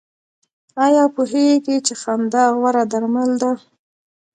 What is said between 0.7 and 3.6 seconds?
ایا پوهیږئ چې خندا غوره درمل ده؟